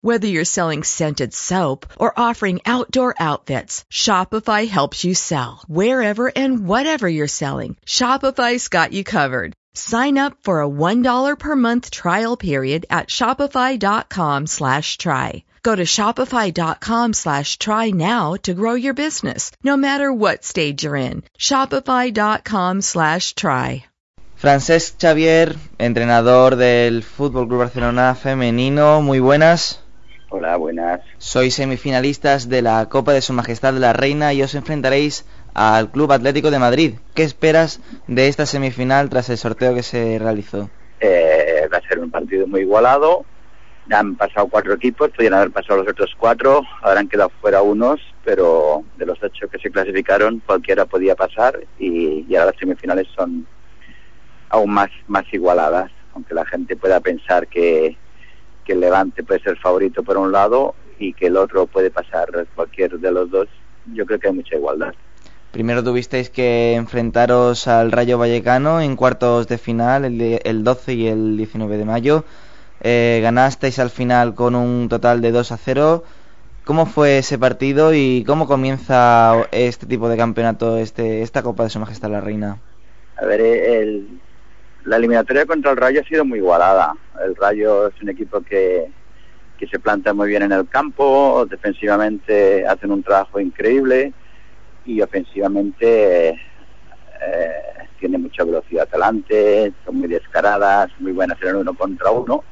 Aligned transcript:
Whether 0.00 0.28
you're 0.28 0.44
selling 0.44 0.84
scented 0.84 1.34
soap 1.34 1.84
or 1.98 2.16
offering 2.16 2.60
outdoor 2.64 3.16
outfits, 3.18 3.84
Shopify 3.92 4.68
helps 4.68 5.02
you 5.02 5.16
sell. 5.16 5.60
Wherever 5.66 6.30
and 6.36 6.68
whatever 6.68 7.08
you're 7.08 7.26
selling, 7.26 7.76
Shopify's 7.84 8.68
got 8.68 8.92
you 8.92 9.02
covered. 9.02 9.54
Sign 9.74 10.16
up 10.16 10.36
for 10.42 10.62
a 10.62 10.68
$1 10.68 11.36
per 11.36 11.56
month 11.56 11.90
trial 11.90 12.36
period 12.36 12.86
at 12.90 13.08
shopify.com 13.08 14.46
slash 14.46 14.98
try. 14.98 15.42
Go 15.64 15.74
to 15.74 15.82
shopify.com 15.84 17.12
slash 17.12 17.58
try 17.58 17.90
now 17.90 18.36
to 18.44 18.54
grow 18.54 18.74
your 18.74 18.94
business, 18.94 19.50
no 19.64 19.76
matter 19.76 20.12
what 20.12 20.44
stage 20.44 20.84
you're 20.84 20.94
in. 20.94 21.24
Shopify.com 21.36 22.82
slash 22.82 23.34
try. 23.34 23.84
Francesc 24.36 25.00
Xavier, 25.00 25.56
entrenador 25.80 26.56
del 26.56 27.02
Fútbol 27.02 27.48
Club 27.48 27.58
Barcelona 27.58 28.14
femenino, 28.14 29.02
muy 29.02 29.18
buenas. 29.18 29.80
Hola, 30.30 30.56
buenas. 30.58 31.00
Sois 31.16 31.54
semifinalistas 31.54 32.50
de 32.50 32.60
la 32.60 32.86
Copa 32.90 33.14
de 33.14 33.22
Su 33.22 33.32
Majestad 33.32 33.72
la 33.74 33.94
Reina 33.94 34.34
y 34.34 34.42
os 34.42 34.54
enfrentaréis 34.54 35.24
al 35.54 35.90
Club 35.90 36.12
Atlético 36.12 36.50
de 36.50 36.58
Madrid. 36.58 36.94
¿Qué 37.14 37.22
esperas 37.22 37.80
de 38.08 38.28
esta 38.28 38.44
semifinal 38.44 39.08
tras 39.08 39.30
el 39.30 39.38
sorteo 39.38 39.74
que 39.74 39.82
se 39.82 40.18
realizó? 40.18 40.68
Eh, 41.00 41.66
va 41.72 41.78
a 41.78 41.88
ser 41.88 41.98
un 42.00 42.10
partido 42.10 42.46
muy 42.46 42.60
igualado. 42.60 43.24
Ya 43.88 44.00
han 44.00 44.16
pasado 44.16 44.48
cuatro 44.48 44.74
equipos, 44.74 45.08
podrían 45.08 45.32
haber 45.32 45.50
pasado 45.50 45.82
los 45.82 45.90
otros 45.90 46.14
cuatro, 46.18 46.60
habrán 46.82 47.08
quedado 47.08 47.30
fuera 47.40 47.62
unos, 47.62 47.98
pero 48.22 48.84
de 48.98 49.06
los 49.06 49.22
ocho 49.22 49.48
que 49.48 49.58
se 49.58 49.70
clasificaron, 49.70 50.42
cualquiera 50.44 50.84
podía 50.84 51.14
pasar 51.14 51.58
y, 51.78 52.26
y 52.28 52.36
ahora 52.36 52.50
las 52.50 52.60
semifinales 52.60 53.06
son 53.16 53.46
aún 54.50 54.70
más, 54.70 54.90
más 55.06 55.24
igualadas, 55.32 55.90
aunque 56.14 56.34
la 56.34 56.44
gente 56.44 56.76
pueda 56.76 57.00
pensar 57.00 57.48
que, 57.48 57.96
que 58.68 58.74
el 58.74 58.80
Levante 58.80 59.24
puede 59.24 59.40
ser 59.40 59.56
favorito 59.56 60.02
por 60.02 60.18
un 60.18 60.30
lado 60.30 60.74
y 60.98 61.14
que 61.14 61.28
el 61.28 61.38
otro 61.38 61.66
puede 61.66 61.90
pasar 61.90 62.28
cualquier 62.54 62.98
de 63.00 63.10
los 63.10 63.30
dos, 63.30 63.48
yo 63.94 64.04
creo 64.04 64.18
que 64.18 64.28
hay 64.28 64.34
mucha 64.34 64.56
igualdad. 64.56 64.92
Primero 65.52 65.82
tuvisteis 65.82 66.28
que 66.28 66.74
enfrentaros 66.74 67.66
al 67.66 67.90
Rayo 67.90 68.18
Vallecano 68.18 68.82
en 68.82 68.94
cuartos 68.94 69.48
de 69.48 69.56
final, 69.56 70.04
el, 70.04 70.38
el 70.44 70.64
12 70.64 70.92
y 70.92 71.06
el 71.08 71.38
19 71.38 71.78
de 71.78 71.84
mayo. 71.86 72.24
Eh, 72.82 73.20
ganasteis 73.22 73.78
al 73.78 73.88
final 73.88 74.34
con 74.34 74.54
un 74.54 74.90
total 74.90 75.22
de 75.22 75.32
2 75.32 75.50
a 75.50 75.56
0. 75.56 76.04
¿Cómo 76.66 76.84
fue 76.84 77.16
ese 77.18 77.38
partido 77.38 77.94
y 77.94 78.22
cómo 78.26 78.46
comienza 78.46 79.48
este 79.52 79.86
tipo 79.86 80.10
de 80.10 80.18
campeonato, 80.18 80.76
este, 80.76 81.22
esta 81.22 81.42
Copa 81.42 81.62
de 81.64 81.70
Su 81.70 81.80
Majestad 81.80 82.10
la 82.10 82.20
Reina? 82.20 82.58
A 83.16 83.24
ver, 83.24 83.40
eh, 83.40 83.80
el- 83.80 84.20
la 84.84 84.96
eliminatoria 84.96 85.46
contra 85.46 85.72
el 85.72 85.76
Rayo 85.76 86.00
ha 86.00 86.08
sido 86.08 86.24
muy 86.24 86.38
igualada. 86.38 86.94
El 87.24 87.36
Rayo 87.36 87.88
es 87.88 88.02
un 88.02 88.08
equipo 88.08 88.40
que, 88.40 88.90
que 89.58 89.66
se 89.66 89.78
planta 89.78 90.14
muy 90.14 90.28
bien 90.28 90.42
en 90.42 90.52
el 90.52 90.68
campo, 90.68 91.46
defensivamente 91.50 92.66
hacen 92.66 92.92
un 92.92 93.02
trabajo 93.02 93.40
increíble 93.40 94.12
y 94.84 95.02
ofensivamente 95.02 96.28
eh, 96.30 97.62
tiene 97.98 98.18
mucha 98.18 98.44
velocidad 98.44 98.88
adelante, 98.90 99.72
son 99.84 99.96
muy 99.96 100.08
descaradas, 100.08 100.90
muy 101.00 101.12
buenas 101.12 101.40
en 101.42 101.48
el 101.48 101.56
uno 101.56 101.74
contra 101.74 102.10
uno. 102.10 102.44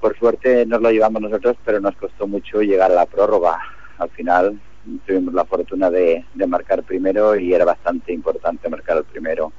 Por 0.00 0.16
suerte 0.16 0.64
nos 0.66 0.80
lo 0.80 0.90
llevamos 0.90 1.22
nosotros, 1.22 1.56
pero 1.64 1.80
nos 1.80 1.96
costó 1.96 2.26
mucho 2.26 2.60
llegar 2.60 2.92
a 2.92 2.94
la 2.94 3.06
prórroga. 3.06 3.58
Al 3.98 4.10
final 4.10 4.60
tuvimos 5.06 5.34
la 5.34 5.44
fortuna 5.44 5.90
de, 5.90 6.24
de 6.34 6.46
marcar 6.46 6.82
primero 6.84 7.34
y 7.36 7.52
era 7.52 7.64
bastante 7.64 8.12
importante 8.12 8.68
marcar 8.68 8.98
el 8.98 9.04
primero 9.04 9.52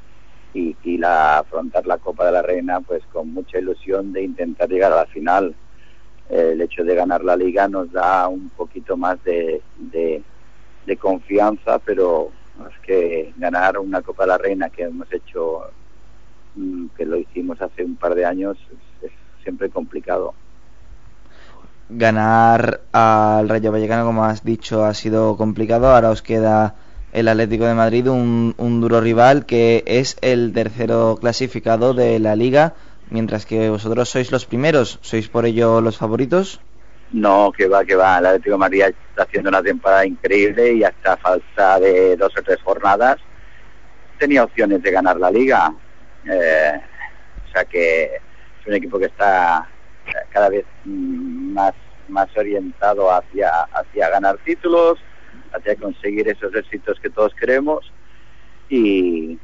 y, 0.54 0.98
la, 0.98 1.40
afrontar 1.40 1.86
la 1.86 1.98
Copa 1.98 2.26
de 2.26 2.32
la 2.32 2.42
Reina 2.42 2.82
pues 2.82 3.04
con 3.12 3.34
mucha 3.34 3.60
ilusión 3.60 4.14
de 4.14 4.24
intentar 4.24 4.70
llegar 4.70 4.92
a 4.92 4.98
la 4.98 5.06
final. 5.06 5.54
Eh, 6.30 6.52
el 6.54 6.62
hecho 6.62 6.84
de 6.84 6.96
ganar 6.96 7.24
la 7.24 7.36
liga 7.36 7.68
nos 7.68 7.92
da 7.92 8.28
un 8.28 8.50
poquito 8.50 8.98
más 8.98 9.24
de, 9.24 9.62
de, 9.78 10.22
de 10.86 10.98
confianza, 10.98 11.80
pero 11.80 12.32
es 12.70 12.80
que 12.80 13.34
ganar 13.38 13.78
una 13.80 14.02
Copa 14.02 14.24
de 14.24 14.28
la 14.30 14.38
Reina 14.38 14.70
que 14.70 14.84
hemos 14.84 15.12
hecho, 15.14 15.70
mm, 16.56 16.88
que 16.98 17.06
lo 17.06 17.18
hicimos 17.18 17.62
hace 17.62 17.84
un 17.84 17.96
par 17.96 18.16
de 18.16 18.26
años, 18.26 18.58
es, 19.02 19.10
es 19.10 19.12
siempre 19.44 19.70
complicado. 19.70 20.34
Ganar 21.92 22.82
al 22.92 23.50
Rayo 23.50 23.72
Vallecano, 23.72 24.06
como 24.06 24.24
has 24.24 24.44
dicho, 24.44 24.84
ha 24.84 24.94
sido 24.94 25.36
complicado. 25.38 25.88
Ahora 25.88 26.12
os 26.12 26.22
queda 26.22 26.76
el 27.14 27.28
Atlético 27.28 27.66
de 27.66 27.74
Madrid, 27.74 28.08
un, 28.08 28.54
un 28.58 28.82
duro 28.82 29.02
rival 29.02 29.46
que 29.46 29.84
es 29.86 30.18
el 30.22 30.54
tercero 30.54 31.18
clasificado 31.20 31.94
de 31.94 32.20
la 32.20 32.36
liga, 32.36 32.74
mientras 33.10 33.46
que 33.46 33.70
vosotros 33.70 34.10
sois 34.10 34.32
los 34.32 34.46
primeros. 34.46 35.00
¿Sois 35.02 35.28
por 35.30 35.46
ello 35.46 35.82
los 35.82 35.98
favoritos? 35.98 36.62
No, 37.12 37.52
que 37.56 37.68
va, 37.68 37.84
que 37.84 37.96
va. 37.96 38.20
El 38.20 38.28
Atlético 38.28 38.52
de 38.52 38.58
Madrid 38.58 38.84
está 38.84 39.24
haciendo 39.24 39.50
una 39.50 39.64
temporada 39.64 40.06
increíble 40.06 40.74
y 40.74 40.84
hasta 40.84 41.18
falta 41.18 41.80
de 41.80 42.16
dos 42.16 42.32
o 42.38 42.44
tres 42.44 42.62
jornadas 42.64 43.18
tenía 44.20 44.44
opciones 44.44 44.84
de 44.84 44.92
ganar 44.92 45.18
la 45.18 45.32
liga. 45.32 45.74
Eh, 46.26 46.82
o 47.48 47.52
sea 47.52 47.66
que 47.66 48.04
es 48.04 48.68
un 48.68 48.74
equipo 48.74 49.00
que 49.00 49.06
está 49.06 49.68
cada 50.30 50.50
vez 50.50 50.66
mm, 50.86 51.54
más 51.54 51.74
más 52.10 52.28
orientado 52.36 53.12
hacia 53.12 53.50
hacia 53.72 54.10
ganar 54.10 54.38
títulos, 54.44 55.00
hacia 55.54 55.76
conseguir 55.76 56.28
esos 56.28 56.54
éxitos 56.56 57.00
que 57.00 57.10
todos 57.10 57.34
queremos 57.34 57.92
y 58.70 59.38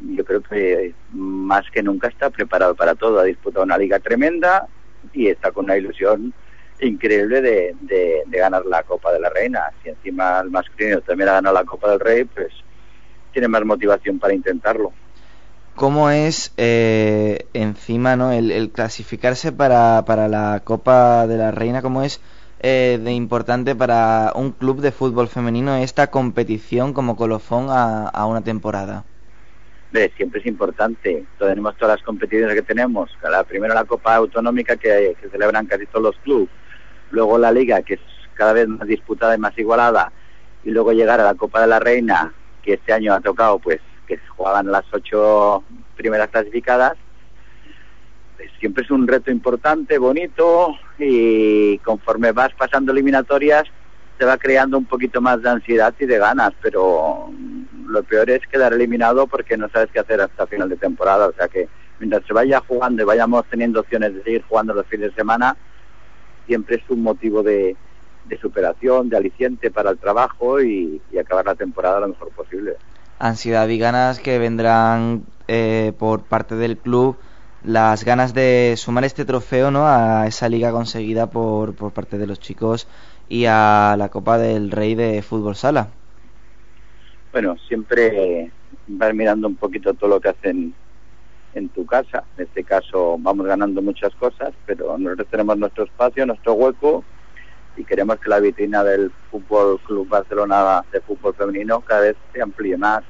yo 0.00 0.24
creo 0.24 0.40
que 0.42 0.94
más 1.12 1.68
que 1.70 1.82
nunca 1.82 2.08
está 2.08 2.30
preparado 2.30 2.74
para 2.74 2.94
todo. 2.94 3.18
Ha 3.18 3.24
disputado 3.24 3.64
una 3.64 3.78
liga 3.78 3.98
tremenda 3.98 4.66
y 5.12 5.26
está 5.26 5.50
con 5.50 5.64
una 5.64 5.76
ilusión 5.76 6.32
increíble 6.80 7.40
de, 7.40 7.74
de, 7.80 8.38
ganar 8.38 8.64
la 8.66 8.82
Copa 8.84 9.12
de 9.12 9.20
la 9.20 9.30
Reina. 9.30 9.72
Si 9.82 9.88
encima 9.88 10.40
el 10.40 10.50
masculino 10.50 11.00
también 11.00 11.28
ha 11.30 11.34
ganado 11.34 11.54
la 11.54 11.64
Copa 11.64 11.90
del 11.90 12.00
Rey, 12.00 12.24
pues 12.24 12.52
tiene 13.32 13.48
más 13.48 13.64
motivación 13.64 14.18
para 14.18 14.34
intentarlo. 14.34 14.92
¿Cómo 15.74 16.10
es 16.10 16.52
eh, 16.56 17.46
encima 17.52 18.16
no 18.16 18.32
el, 18.32 18.50
el 18.50 18.70
clasificarse 18.70 19.52
para, 19.52 20.04
para 20.04 20.28
la 20.28 20.62
Copa 20.64 21.26
de 21.26 21.36
la 21.36 21.50
Reina? 21.50 21.82
¿Cómo 21.82 22.02
es 22.02 22.20
eh, 22.60 22.98
de 23.02 23.12
importante 23.12 23.74
para 23.74 24.32
un 24.34 24.52
club 24.52 24.80
de 24.80 24.92
fútbol 24.92 25.28
femenino 25.28 25.76
esta 25.76 26.08
competición 26.08 26.92
como 26.92 27.16
colofón 27.16 27.66
a, 27.70 28.26
una 28.26 28.42
temporada? 28.42 29.04
Ve, 29.92 30.12
siempre 30.16 30.40
es 30.40 30.46
importante. 30.46 31.24
Tenemos 31.38 31.76
todas 31.76 31.96
las 31.96 32.04
competiciones 32.04 32.54
que 32.54 32.62
tenemos. 32.62 33.10
Primero 33.48 33.74
la 33.74 33.84
Copa 33.84 34.16
Autonómica 34.16 34.76
que, 34.76 35.16
que 35.20 35.28
celebran 35.30 35.66
casi 35.66 35.86
todos 35.86 36.02
los 36.02 36.16
clubes. 36.22 36.48
Luego 37.10 37.38
la 37.38 37.52
Liga, 37.52 37.80
que 37.82 37.94
es 37.94 38.00
cada 38.34 38.52
vez 38.52 38.68
más 38.68 38.86
disputada 38.86 39.34
y 39.34 39.38
más 39.38 39.56
igualada. 39.58 40.12
Y 40.64 40.70
luego 40.70 40.92
llegar 40.92 41.20
a 41.20 41.24
la 41.24 41.34
Copa 41.34 41.60
de 41.60 41.68
la 41.68 41.78
Reina, 41.78 42.32
que 42.62 42.74
este 42.74 42.92
año 42.92 43.14
ha 43.14 43.20
tocado, 43.20 43.58
pues, 43.58 43.80
que 44.06 44.18
jugaban 44.36 44.70
las 44.70 44.84
ocho 44.92 45.62
primeras 45.96 46.28
clasificadas. 46.28 46.96
Pues, 48.38 48.50
siempre 48.60 48.84
es 48.84 48.90
un 48.90 49.06
reto 49.08 49.32
importante, 49.32 49.98
bonito, 49.98 50.76
y 50.96 51.76
conforme 51.78 52.30
vas 52.30 52.54
pasando 52.56 52.92
eliminatorias, 52.92 53.64
se 54.16 54.24
va 54.24 54.38
creando 54.38 54.78
un 54.78 54.84
poquito 54.84 55.20
más 55.20 55.42
de 55.42 55.50
ansiedad 55.50 55.92
y 55.98 56.06
de 56.06 56.18
ganas, 56.18 56.52
pero 56.62 57.30
lo 57.86 58.02
peor 58.04 58.30
es 58.30 58.46
quedar 58.46 58.72
eliminado 58.72 59.26
porque 59.26 59.56
no 59.56 59.68
sabes 59.68 59.90
qué 59.92 59.98
hacer 59.98 60.20
hasta 60.20 60.46
final 60.46 60.68
de 60.68 60.76
temporada. 60.76 61.26
O 61.26 61.32
sea 61.32 61.48
que 61.48 61.68
mientras 61.98 62.24
se 62.26 62.32
vaya 62.32 62.62
jugando 62.66 63.02
y 63.02 63.06
vayamos 63.06 63.44
teniendo 63.50 63.80
opciones 63.80 64.14
de 64.14 64.22
seguir 64.22 64.44
jugando 64.48 64.72
los 64.72 64.86
fines 64.86 65.10
de 65.10 65.16
semana, 65.16 65.56
siempre 66.46 66.76
es 66.76 66.82
un 66.88 67.02
motivo 67.02 67.42
de, 67.42 67.76
de 68.26 68.38
superación, 68.38 69.08
de 69.08 69.16
aliciente 69.16 69.72
para 69.72 69.90
el 69.90 69.98
trabajo 69.98 70.60
y, 70.60 71.00
y, 71.12 71.18
acabar 71.18 71.44
la 71.44 71.56
temporada 71.56 72.00
lo 72.00 72.08
mejor 72.08 72.30
posible. 72.30 72.76
Ansiedad 73.18 73.66
y 73.68 73.78
ganas 73.78 74.20
que 74.20 74.38
vendrán 74.38 75.24
eh, 75.48 75.92
por 75.98 76.22
parte 76.22 76.54
del 76.54 76.76
club, 76.76 77.16
las 77.64 78.04
ganas 78.04 78.34
de 78.34 78.74
sumar 78.76 79.04
este 79.04 79.24
trofeo 79.24 79.70
¿no? 79.70 79.86
a 79.86 80.26
esa 80.26 80.48
liga 80.48 80.72
conseguida 80.72 81.30
por, 81.30 81.74
por 81.74 81.92
parte 81.92 82.18
de 82.18 82.26
los 82.26 82.40
chicos 82.40 82.86
y 83.28 83.46
a 83.46 83.96
la 83.98 84.08
Copa 84.08 84.38
del 84.38 84.70
Rey 84.70 84.94
de 84.94 85.22
Fútbol 85.22 85.56
Sala. 85.56 85.88
Bueno, 87.32 87.56
siempre 87.68 88.50
vas 88.86 89.14
mirando 89.14 89.48
un 89.48 89.56
poquito 89.56 89.92
todo 89.94 90.10
lo 90.10 90.20
que 90.20 90.28
hacen 90.30 90.74
en 91.54 91.68
tu 91.70 91.84
casa. 91.84 92.24
En 92.36 92.44
este 92.44 92.64
caso 92.64 93.16
vamos 93.18 93.46
ganando 93.46 93.82
muchas 93.82 94.14
cosas, 94.14 94.52
pero 94.66 94.96
nosotros 94.96 95.28
tenemos 95.30 95.58
nuestro 95.58 95.84
espacio, 95.84 96.24
nuestro 96.26 96.54
hueco 96.54 97.04
y 97.76 97.84
queremos 97.84 98.18
que 98.18 98.28
la 98.28 98.40
vitrina 98.40 98.82
del 98.82 99.10
Fútbol 99.30 99.78
Club 99.80 100.08
Barcelona 100.08 100.82
de 100.92 101.00
fútbol 101.00 101.34
femenino 101.34 101.80
cada 101.80 102.00
vez 102.02 102.16
se 102.32 102.42
amplíe 102.42 102.76
más. 102.76 103.04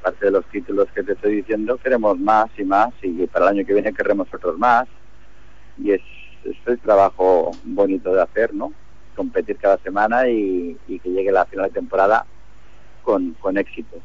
Aparte 0.00 0.26
de 0.26 0.32
los 0.32 0.44
títulos 0.46 0.86
que 0.94 1.02
te 1.02 1.12
estoy 1.12 1.36
diciendo, 1.36 1.76
queremos 1.76 2.18
más 2.18 2.46
y 2.56 2.64
más 2.64 2.90
y 3.02 3.26
para 3.26 3.46
el 3.46 3.58
año 3.58 3.66
que 3.66 3.74
viene 3.74 3.92
queremos 3.92 4.28
otros 4.32 4.58
más. 4.58 4.86
Y 5.76 5.92
es, 5.92 6.02
es 6.44 6.56
el 6.66 6.78
trabajo 6.78 7.50
bonito 7.64 8.12
de 8.12 8.22
hacer, 8.22 8.54
¿no? 8.54 8.72
Competir 9.14 9.56
cada 9.56 9.78
semana 9.78 10.28
y, 10.28 10.76
y 10.86 10.98
que 11.00 11.10
llegue 11.10 11.32
la 11.32 11.46
final 11.46 11.66
de 11.66 11.72
temporada 11.72 12.24
con, 13.02 13.32
con 13.40 13.56
éxito. 13.58 13.96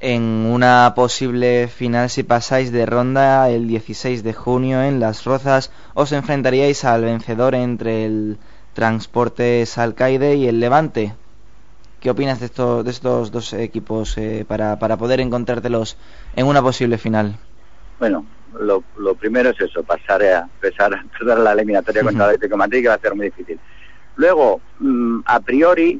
En 0.00 0.22
una 0.22 0.92
posible 0.94 1.68
final, 1.68 2.10
si 2.10 2.24
pasáis 2.24 2.70
de 2.70 2.84
ronda 2.84 3.48
el 3.48 3.66
16 3.66 4.22
de 4.22 4.34
junio 4.34 4.82
en 4.82 5.00
Las 5.00 5.24
Rozas, 5.24 5.72
os 5.94 6.12
enfrentaríais 6.12 6.84
al 6.84 7.04
vencedor 7.04 7.54
entre 7.54 8.04
el 8.04 8.38
Transportes 8.74 9.78
Alcaide 9.78 10.34
y 10.34 10.46
el 10.46 10.60
Levante. 10.60 11.14
¿Qué 12.04 12.10
opinas 12.10 12.38
de, 12.38 12.44
esto, 12.44 12.82
de 12.84 12.90
estos 12.90 13.32
dos 13.32 13.54
equipos 13.54 14.18
eh, 14.18 14.44
para, 14.46 14.78
para 14.78 14.98
poder 14.98 15.20
encontrártelos 15.20 15.96
en 16.36 16.46
una 16.46 16.60
posible 16.60 16.98
final? 16.98 17.34
Bueno, 17.98 18.26
lo, 18.60 18.84
lo 18.98 19.14
primero 19.14 19.48
es 19.48 19.58
eso, 19.58 19.82
pasar 19.82 20.22
a, 20.22 20.46
pasar 20.60 20.92
a 20.92 21.02
pasar 21.18 21.38
la 21.38 21.52
eliminatoria 21.52 22.02
contra 22.02 22.24
el 22.24 22.30
Atlético 22.32 22.56
de 22.56 22.58
Madrid, 22.58 22.82
que 22.82 22.88
va 22.88 22.94
a 22.96 22.98
ser 22.98 23.14
muy 23.14 23.30
difícil. 23.30 23.58
Luego, 24.16 24.60
mm, 24.80 25.20
a 25.24 25.40
priori, 25.40 25.98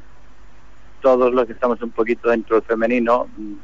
todos 1.01 1.33
los 1.33 1.47
que 1.47 1.55
estamos 1.55 1.81
un 1.81 1.91
poquito 1.93 2.29
dentro 2.29 2.57
del 2.57 2.67
femenino, 2.67 3.31
mm, 3.35 3.55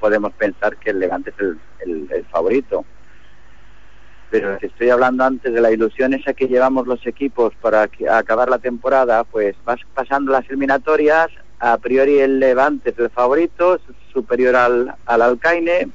podemos 0.00 0.32
pensar 0.32 0.76
que 0.78 0.90
el 0.90 0.98
Levante 0.98 1.30
es 1.30 1.36
el, 1.38 1.60
el, 1.86 2.08
el 2.12 2.26
favorito 2.26 2.84
pero 4.28 4.58
te 4.58 4.66
estoy 4.66 4.90
hablando 4.90 5.24
antes 5.24 5.52
de 5.52 5.60
la 5.60 5.70
ilusión 5.70 6.12
esa 6.12 6.34
que 6.34 6.48
llevamos 6.48 6.86
los 6.86 7.06
equipos 7.06 7.54
para 7.60 7.86
que- 7.86 8.08
acabar 8.08 8.50
la 8.50 8.58
temporada, 8.58 9.22
pues 9.24 9.54
vas 9.64 9.78
pasando 9.94 10.32
las 10.32 10.44
eliminatorias, 10.50 11.28
a 11.58 11.78
priori 11.78 12.18
el 12.18 12.38
Levante 12.38 12.90
es 12.90 12.98
el 12.98 13.10
favorito, 13.10 13.78
superior 14.12 14.56
al, 14.56 14.94
al 15.06 15.22
Alcaine, 15.22 15.90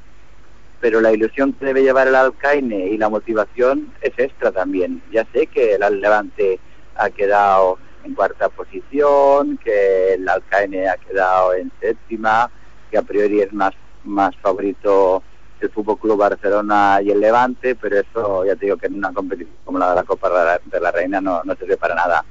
pero 0.79 1.01
la 1.01 1.11
ilusión 1.11 1.53
que 1.53 1.65
debe 1.65 1.83
llevar 1.83 2.07
el 2.07 2.15
Alcaine 2.15 2.87
y 2.87 2.97
la 2.97 3.09
motivación 3.09 3.93
es 4.01 4.13
extra 4.17 4.51
también. 4.51 5.01
Ya 5.11 5.25
sé 5.33 5.47
que 5.47 5.75
el 5.75 6.01
Levante 6.01 6.59
ha 6.95 7.09
quedado 7.09 7.77
en 8.03 8.15
cuarta 8.15 8.49
posición, 8.49 9.57
que 9.57 10.13
el 10.13 10.27
Alcaine 10.27 10.89
ha 10.89 10.97
quedado 10.97 11.53
en 11.53 11.71
séptima, 11.79 12.49
que 12.89 12.97
a 12.97 13.03
priori 13.03 13.41
es 13.41 13.53
más, 13.53 13.73
más 14.03 14.35
favorito 14.37 15.23
el 15.61 15.69
Fútbol 15.69 15.99
Club 15.99 16.17
Barcelona 16.17 16.99
y 17.03 17.11
el 17.11 17.19
Levante, 17.19 17.75
pero 17.75 17.99
eso 17.99 18.45
ya 18.45 18.55
te 18.55 18.65
digo 18.65 18.77
que 18.77 18.87
en 18.87 18.95
una 18.95 19.13
competición 19.13 19.55
como 19.63 19.77
la 19.77 19.91
de 19.91 19.95
la 19.95 20.03
Copa 20.03 20.27
de 20.29 20.35
la, 20.35 20.61
de 20.63 20.79
la 20.79 20.91
Reina 20.91 21.21
no, 21.21 21.41
no 21.43 21.55
sirve 21.55 21.77
para 21.77 21.95
nada. 21.95 22.25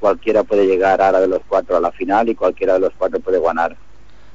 Cualquiera 0.00 0.44
puede 0.44 0.66
llegar 0.66 1.00
ahora 1.02 1.20
de 1.20 1.28
los 1.28 1.40
cuatro 1.48 1.76
a 1.76 1.80
la 1.80 1.90
final 1.92 2.28
y 2.28 2.34
cualquiera 2.34 2.74
de 2.74 2.80
los 2.80 2.94
cuatro 2.96 3.20
puede 3.20 3.40
ganar. 3.40 3.76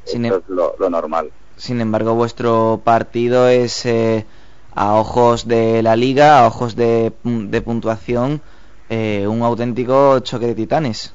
Sin 0.06 0.26
Eso 0.26 0.36
em- 0.36 0.42
es 0.42 0.50
lo, 0.50 0.76
lo 0.78 0.90
normal. 0.90 1.32
Sin 1.56 1.80
embargo, 1.82 2.16
vuestro 2.16 2.82
partido 2.84 3.48
es 3.48 3.86
eh, 3.86 4.26
a 4.76 4.96
ojos 4.96 5.48
de 5.48 5.84
la 5.84 5.96
liga, 5.96 6.40
a 6.40 6.48
ojos 6.48 6.76
de, 6.76 7.14
de 7.24 7.62
puntuación, 7.62 8.42
eh, 8.90 9.26
un 9.28 9.44
auténtico 9.44 10.20
choque 10.20 10.48
de 10.48 10.56
titanes. 10.56 11.14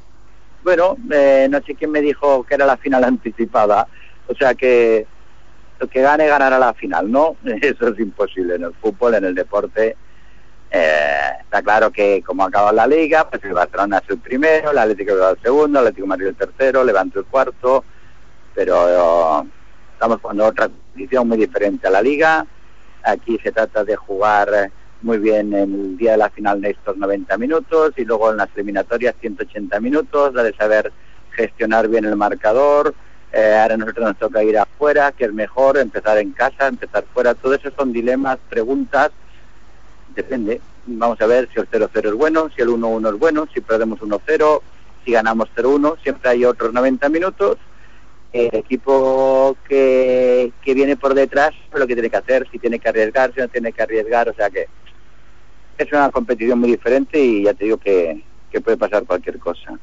Bueno, 0.63 0.97
eh, 1.11 1.49
no 1.51 1.61
sé 1.63 1.75
quién 1.75 1.91
me 1.91 2.01
dijo 2.01 2.45
que 2.45 2.55
era 2.55 2.67
la 2.67 2.77
final 2.77 3.05
anticipada, 3.13 3.89
o 4.27 4.35
sea 4.35 4.55
que 4.55 5.07
el 5.81 5.89
que 5.89 6.03
gane 6.03 6.27
ganará 6.27 6.59
la 6.59 6.75
final, 6.75 7.11
¿no? 7.11 7.37
Eso 7.63 7.89
es 7.89 7.99
imposible 7.99 8.57
en 8.57 8.65
el 8.65 8.75
fútbol, 8.75 9.15
en 9.15 9.25
el 9.25 9.35
deporte. 9.35 9.97
Eh, 10.71 11.18
está 11.49 11.63
claro 11.63 11.91
que 11.91 12.23
como 12.23 12.45
acaba 12.45 12.73
la 12.73 12.87
liga, 12.87 13.27
pues 13.27 13.43
el 13.43 13.55
Barcelona 13.55 14.03
es 14.05 14.11
el 14.11 14.19
primero, 14.19 14.71
el 14.71 14.77
Atlético 14.77 15.13
Bilbao 15.13 15.31
el 15.31 15.41
segundo, 15.41 15.81
el 15.81 15.87
Atlético 15.87 16.05
de 16.05 16.09
Madrid 16.09 16.27
el 16.27 16.37
tercero, 16.37 16.85
Levante 16.85 17.19
el 17.19 17.25
cuarto, 17.25 17.85
pero 18.55 19.43
eh, 19.43 19.49
estamos 19.95 20.21
jugando 20.21 20.45
otra 20.45 20.69
competición 20.69 21.27
muy 21.27 21.39
diferente 21.39 21.87
a 21.87 21.91
la 21.91 22.03
liga. 22.03 22.47
Aquí 23.03 23.39
se 23.43 23.51
trata 23.51 23.83
de 23.83 23.97
jugar 23.97 24.71
muy 25.01 25.17
bien 25.17 25.55
en 25.55 25.73
el 25.73 25.97
día 25.97 26.13
de 26.13 26.17
la 26.19 26.29
final 26.29 26.61
de 26.61 26.71
estos 26.71 26.99
90 26.99 27.39
minutos 27.39 27.95
y 27.97 28.05
luego 28.05 28.31
en 28.31 28.37
las 28.37 28.51
eliminatorias 28.55 29.15
180 29.19 29.81
minutos, 29.81 30.35
la 30.35 30.43
de 30.43 30.53
saber 30.53 30.93
gestionar 31.33 31.89
bien 31.89 32.05
el 32.05 32.17
marcador. 32.17 32.95
Eh, 33.33 33.59
ahora 33.59 33.79
nosotros 33.79 34.07
nos 34.07 34.19
toca 34.19 34.43
ir 34.43 34.59
afuera, 34.59 35.13
que 35.13 35.25
es 35.25 35.33
mejor, 35.33 35.79
empezar 35.79 36.19
en 36.19 36.33
casa, 36.33 36.67
empezar 36.67 37.05
fuera. 37.15 37.33
Todo 37.33 37.55
eso 37.55 37.71
son 37.75 37.91
dilemas, 37.91 38.39
preguntas. 38.51 39.13
Depende. 40.15 40.61
Vamos 40.91 41.21
a 41.21 41.27
ver 41.27 41.49
si 41.53 41.61
el 41.61 41.69
0-0 41.69 42.07
es 42.07 42.15
bueno, 42.15 42.51
si 42.55 42.63
el 42.63 42.69
1-1 42.69 43.15
es 43.15 43.19
bueno, 43.19 43.47
si 43.53 43.61
perdemos 43.61 44.01
1-0, 44.01 44.61
si 45.05 45.13
ganamos 45.13 45.49
0-1. 45.55 46.03
Siempre 46.03 46.31
hay 46.31 46.45
otros 46.45 46.73
90 46.73 47.09
minutos 47.09 47.59
el 48.33 48.51
equipo 48.53 49.57
que, 49.67 50.53
que 50.63 50.75
viene 50.75 50.97
por 50.97 51.15
detrás 51.15 51.53
lo 51.73 51.87
que 51.87 51.95
tiene 51.95 52.11
que 52.11 52.17
hacer, 52.17 52.47
si 52.51 52.59
tiene 52.59 52.79
que 52.79 52.89
arriesgar, 52.89 53.33
si 53.35 53.41
no 53.41 53.49
tiene 53.49 53.73
que 53.73 53.83
arriesgar, 53.83 54.29
o 54.29 54.35
sea 54.35 54.51
que 54.51 54.67
es 55.79 55.93
una 55.93 56.11
competición 56.11 56.59
muy 56.59 56.71
diferente 56.71 57.19
y 57.19 57.45
ya 57.45 57.55
te 57.55 57.65
digo 57.65 57.79
que, 57.79 58.23
que 58.51 58.61
puede 58.61 58.77
pasar 58.77 59.05
cualquier 59.05 59.39
cosa. 59.39 59.79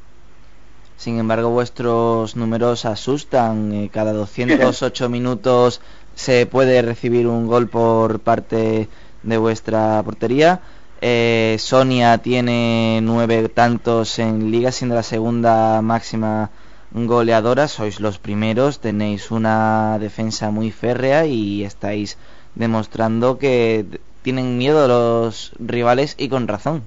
Sin 0.97 1.19
embargo, 1.19 1.49
vuestros 1.49 2.35
números 2.35 2.85
asustan. 2.85 3.73
eh, 3.73 3.89
cada 3.91 4.13
208 4.13 5.09
minutos 5.09 5.81
se 6.13 6.45
puede 6.45 6.81
recibir 6.81 7.27
un 7.27 7.47
gol 7.47 7.67
por 7.67 8.19
parte 8.19 8.87
de 9.23 9.37
vuestra 9.37 10.01
portería. 10.03 10.61
Eh, 11.07 11.57
Sonia 11.59 12.17
tiene 12.17 12.99
nueve 13.03 13.47
tantos 13.47 14.17
en 14.17 14.49
liga, 14.49 14.71
siendo 14.71 14.95
la 14.95 15.03
segunda 15.03 15.79
máxima 15.83 16.49
goleadora. 16.91 17.67
Sois 17.67 17.99
los 17.99 18.17
primeros, 18.17 18.79
tenéis 18.79 19.29
una 19.29 19.99
defensa 19.99 20.49
muy 20.49 20.71
férrea 20.71 21.27
y 21.27 21.63
estáis 21.63 22.17
demostrando 22.55 23.37
que 23.37 23.85
tienen 24.23 24.57
miedo 24.57 24.87
los 24.87 25.51
rivales 25.59 26.15
y 26.17 26.27
con 26.27 26.47
razón. 26.47 26.81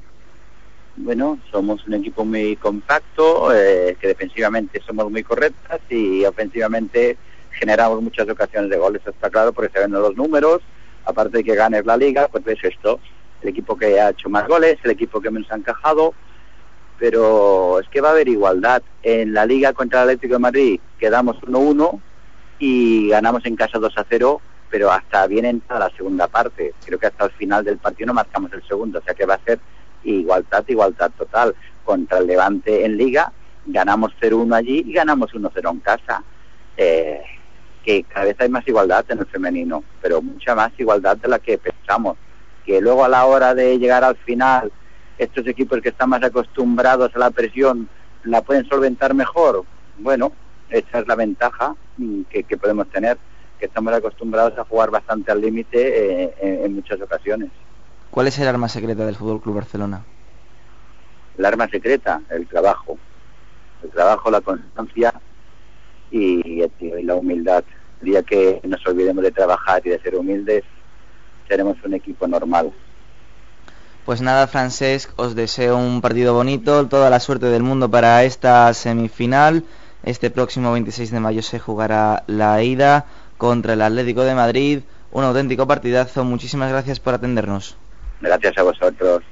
Bueno, 0.97 1.39
somos 1.53 1.87
un 1.87 1.95
equipo 1.95 2.25
muy 2.25 2.57
compacto, 2.57 3.55
eh, 3.55 3.97
que 4.01 4.09
defensivamente 4.09 4.83
somos 4.85 5.09
muy 5.13 5.23
correctas 5.23 5.79
y 5.89 6.25
ofensivamente 6.25 7.17
generamos 7.53 8.03
muchas 8.03 8.29
ocasiones 8.29 8.69
de 8.69 8.79
goles, 8.79 9.01
está 9.07 9.31
claro, 9.31 9.53
porque 9.53 9.73
se 9.73 9.79
ven 9.79 9.93
los 9.93 10.17
números, 10.17 10.61
aparte 11.05 11.37
de 11.37 11.45
que 11.45 11.55
ganes 11.55 11.87
la 11.87 11.97
liga, 11.97 12.27
pues 12.27 12.43
ves 12.43 12.59
esto, 12.65 12.99
el 13.43 13.49
equipo 13.49 13.77
que 13.77 14.01
ha 14.01 14.11
hecho 14.11 14.29
más 14.29 14.47
goles, 14.47 14.79
el 14.83 14.91
equipo 14.91 15.21
que 15.21 15.31
menos 15.31 15.51
ha 15.51 15.57
encajado, 15.57 16.15
pero 16.99 17.81
es 17.81 17.89
que 17.89 18.01
va 18.01 18.09
a 18.09 18.13
haber 18.13 18.29
igualdad. 18.29 18.83
En 19.03 19.33
la 19.33 19.47
liga 19.47 19.73
contra 19.73 20.03
el 20.03 20.11
Atlético 20.11 20.35
de 20.35 20.41
Madrid 20.41 20.81
quedamos 20.99 21.37
1-1 21.43 22.01
y 22.59 23.09
ganamos 23.09 23.45
en 23.47 23.57
casa 23.57 23.79
2-0, 23.79 24.41
pero 24.71 24.91
hasta 24.91 25.27
bien 25.27 25.45
entrada 25.45 25.89
la 25.89 25.97
segunda 25.97 26.27
parte. 26.27 26.75
Creo 26.85 26.99
que 26.99 27.07
hasta 27.07 27.27
el 27.27 27.31
final 27.33 27.65
del 27.65 27.79
partido 27.79 28.09
no 28.09 28.15
marcamos 28.15 28.53
el 28.53 28.67
segundo, 28.67 28.99
o 28.99 29.03
sea 29.03 29.15
que 29.15 29.27
va 29.27 29.35
a 29.35 29.45
ser 29.45 29.61
igualdad, 30.05 30.65
igualdad 30.67 31.11
total. 31.17 31.55
Contra 31.85 32.19
el 32.19 32.27
Levante 32.27 32.85
en 32.85 32.97
liga 32.97 33.33
ganamos 33.67 34.13
0-1 34.21 34.55
allí 34.55 34.85
y 34.87 34.93
ganamos 34.93 35.33
1-0 35.33 35.71
en 35.71 35.81
casa. 35.81 36.23
Eh, 36.77 37.23
que 37.85 38.03
cada 38.05 38.27
vez 38.27 38.37
hay 38.39 38.49
más 38.49 38.67
igualdad 38.69 39.05
en 39.09 39.21
el 39.21 39.27
femenino, 39.27 39.83
pero 40.03 40.21
mucha 40.21 40.55
más 40.55 40.73
igualdad 40.79 41.17
de 41.17 41.29
la 41.29 41.39
que 41.39 41.57
pensamos. 41.57 42.19
Que 42.69 42.83
luego 42.83 43.03
a 43.03 43.09
la 43.09 43.25
hora 43.25 43.55
de 43.55 43.79
llegar 43.79 44.05
al 44.05 44.15
final, 44.19 44.71
estos 45.17 45.47
equipos 45.47 45.81
que 45.81 45.89
están 45.89 46.11
más 46.11 46.23
acostumbrados 46.23 47.11
a 47.17 47.19
la 47.19 47.31
presión 47.31 47.89
la 48.25 48.43
pueden 48.43 48.69
solventar 48.69 49.15
mejor. 49.15 49.65
Bueno, 49.97 50.33
esa 50.69 50.99
es 50.99 51.09
la 51.09 51.15
ventaja 51.15 51.75
mm, 51.97 52.25
que, 52.25 52.43
que 52.43 52.59
podemos 52.59 52.87
tener, 52.91 53.17
que 53.59 53.65
estamos 53.65 53.95
acostumbrados 53.95 54.59
a 54.59 54.65
jugar 54.65 54.91
bastante 54.91 55.33
al 55.33 55.41
límite 55.41 56.25
eh, 56.25 56.35
en, 56.43 56.65
en 56.67 56.75
muchas 56.75 57.01
ocasiones. 57.01 57.49
¿Cuál 58.11 58.27
es 58.27 58.39
el 58.39 58.47
arma 58.47 58.69
secreta 58.69 59.07
del 59.07 59.17
Fútbol 59.17 59.41
Club 59.41 59.55
Barcelona? 59.55 60.05
El 61.39 61.47
arma 61.47 61.69
secreta, 61.69 62.21
el 62.29 62.47
trabajo. 62.49 62.99
El 63.83 63.89
trabajo, 63.89 64.31
la 64.31 64.43
constancia 64.43 65.15
y, 66.11 66.63
y 66.63 67.03
la 67.03 67.15
humildad. 67.15 67.65
El 68.03 68.09
día 68.11 68.23
que 68.23 68.61
nos 68.65 68.87
olvidemos 68.87 69.25
de 69.25 69.31
trabajar 69.31 69.81
y 69.87 69.89
de 69.89 70.01
ser 70.01 70.17
humildes, 70.17 70.65
seremos 71.49 71.77
un 71.85 71.95
equipo 71.95 72.27
normal. 72.27 72.73
Pues 74.05 74.21
nada, 74.23 74.47
Francesc, 74.47 75.11
os 75.17 75.35
deseo 75.35 75.77
un 75.77 76.01
partido 76.01 76.33
bonito, 76.33 76.89
toda 76.89 77.11
la 77.11 77.21
suerte 77.21 77.47
del 77.47 77.63
mundo 77.63 77.91
para 77.91 78.25
esta 78.25 78.73
semifinal. 78.73 79.65
Este 80.03 80.31
próximo 80.31 80.73
26 80.73 81.11
de 81.11 81.21
mayo 81.21 81.43
se 81.43 81.59
jugará 81.59 82.25
la 82.27 82.63
ida 82.63 83.07
contra 83.37 83.75
el 83.75 83.83
Atlético 83.83 84.23
de 84.23 84.35
Madrid. 84.35 84.81
Un 85.11 85.25
auténtico 85.25 85.67
partidazo. 85.67 86.25
Muchísimas 86.25 86.71
gracias 86.71 87.01
por 87.01 87.15
atendernos. 87.15 87.77
Gracias 88.21 88.57
a 88.57 88.63
vosotros. 88.63 89.23